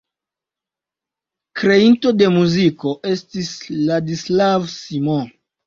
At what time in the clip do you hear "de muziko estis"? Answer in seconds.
2.23-3.53